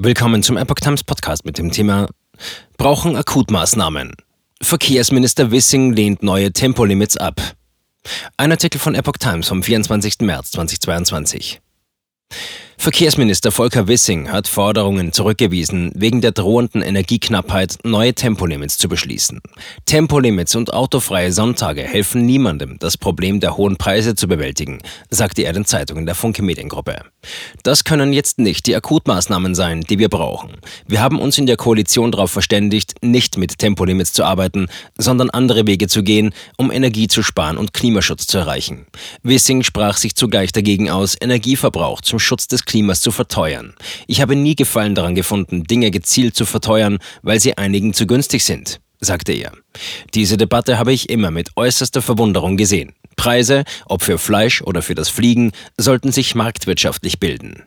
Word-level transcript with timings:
Willkommen 0.00 0.44
zum 0.44 0.56
Epoch 0.56 0.76
Times 0.76 1.02
Podcast 1.02 1.44
mit 1.44 1.58
dem 1.58 1.72
Thema 1.72 2.06
Brauchen 2.76 3.16
Akutmaßnahmen. 3.16 4.14
Verkehrsminister 4.62 5.50
Wissing 5.50 5.92
lehnt 5.92 6.22
neue 6.22 6.52
Tempolimits 6.52 7.16
ab. 7.16 7.40
Ein 8.36 8.52
Artikel 8.52 8.78
von 8.78 8.94
Epoch 8.94 9.16
Times 9.18 9.48
vom 9.48 9.60
24. 9.60 10.20
März 10.20 10.52
2022. 10.52 11.60
Verkehrsminister 12.88 13.52
Volker 13.52 13.86
Wissing 13.86 14.32
hat 14.32 14.48
Forderungen 14.48 15.12
zurückgewiesen, 15.12 15.92
wegen 15.94 16.22
der 16.22 16.32
drohenden 16.32 16.80
Energieknappheit 16.80 17.76
neue 17.84 18.14
Tempolimits 18.14 18.78
zu 18.78 18.88
beschließen. 18.88 19.42
Tempolimits 19.84 20.56
und 20.56 20.72
autofreie 20.72 21.30
Sonntage 21.30 21.82
helfen 21.82 22.24
niemandem, 22.24 22.78
das 22.78 22.96
Problem 22.96 23.40
der 23.40 23.58
hohen 23.58 23.76
Preise 23.76 24.14
zu 24.14 24.26
bewältigen, 24.26 24.78
sagte 25.10 25.42
er 25.42 25.52
den 25.52 25.66
Zeitungen 25.66 26.06
der 26.06 26.14
Funke 26.14 26.42
Mediengruppe. 26.42 27.02
Das 27.62 27.84
können 27.84 28.14
jetzt 28.14 28.38
nicht 28.38 28.66
die 28.66 28.74
Akutmaßnahmen 28.74 29.54
sein, 29.54 29.82
die 29.82 29.98
wir 29.98 30.08
brauchen. 30.08 30.52
Wir 30.86 31.02
haben 31.02 31.20
uns 31.20 31.36
in 31.36 31.44
der 31.44 31.58
Koalition 31.58 32.10
darauf 32.10 32.30
verständigt, 32.30 32.94
nicht 33.02 33.36
mit 33.36 33.58
Tempolimits 33.58 34.14
zu 34.14 34.24
arbeiten, 34.24 34.68
sondern 34.96 35.28
andere 35.28 35.66
Wege 35.66 35.88
zu 35.88 36.02
gehen, 36.02 36.32
um 36.56 36.72
Energie 36.72 37.06
zu 37.06 37.22
sparen 37.22 37.58
und 37.58 37.74
Klimaschutz 37.74 38.26
zu 38.26 38.38
erreichen. 38.38 38.86
Wissing 39.22 39.62
sprach 39.62 39.98
sich 39.98 40.14
zugleich 40.14 40.52
dagegen 40.52 40.88
aus, 40.88 41.18
Energieverbrauch 41.20 42.00
zum 42.00 42.18
Schutz 42.18 42.48
des 42.48 42.64
Klimas 42.64 42.77
zu 43.00 43.10
verteuern. 43.10 43.74
Ich 44.06 44.20
habe 44.20 44.36
nie 44.36 44.56
Gefallen 44.56 44.94
daran 44.94 45.14
gefunden, 45.14 45.64
Dinge 45.64 45.90
gezielt 45.90 46.36
zu 46.36 46.44
verteuern, 46.44 46.98
weil 47.22 47.40
sie 47.40 47.56
einigen 47.56 47.92
zu 47.94 48.06
günstig 48.06 48.44
sind, 48.44 48.80
sagte 49.00 49.32
er. 49.32 49.52
Diese 50.14 50.36
Debatte 50.36 50.78
habe 50.78 50.92
ich 50.92 51.10
immer 51.10 51.30
mit 51.30 51.50
äußerster 51.56 52.02
Verwunderung 52.02 52.56
gesehen. 52.56 52.94
Preise, 53.16 53.64
ob 53.86 54.02
für 54.02 54.18
Fleisch 54.18 54.62
oder 54.62 54.80
für 54.80 54.94
das 54.94 55.08
Fliegen, 55.08 55.52
sollten 55.76 56.12
sich 56.12 56.34
marktwirtschaftlich 56.34 57.18
bilden. 57.20 57.64